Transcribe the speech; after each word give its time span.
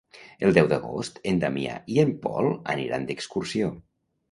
El 0.45 0.53
deu 0.57 0.69
d'agost 0.71 1.19
en 1.33 1.43
Damià 1.43 1.77
i 1.97 2.01
en 2.05 2.15
Pol 2.25 2.51
aniran 2.77 3.09
d'excursió. 3.13 3.73